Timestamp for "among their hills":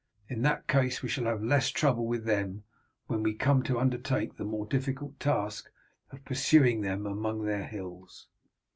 7.05-8.27